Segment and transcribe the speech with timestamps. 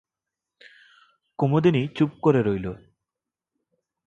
[1.39, 2.67] কুমুদিনী চুপ করে রইল।